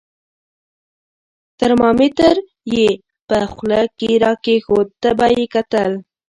[1.59, 2.35] ترمامیتر
[2.73, 2.87] یې
[3.27, 5.91] په خوله کې را کېښود، تبه یې کتل.